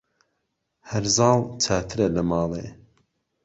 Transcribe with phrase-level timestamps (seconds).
[0.89, 2.65] ههرزاڵ چاتره له ماڵێ